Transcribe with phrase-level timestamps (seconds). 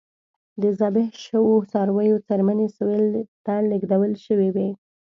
[0.61, 3.07] د ذبح شویو څارویو څرمنې سویل
[3.45, 4.71] ته لېږدول شوې وای.